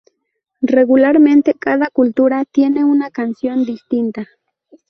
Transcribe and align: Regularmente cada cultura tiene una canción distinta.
Regularmente 0.63 1.53
cada 1.53 1.85
cultura 1.93 2.43
tiene 2.45 2.83
una 2.83 3.11
canción 3.11 3.65
distinta. 3.65 4.25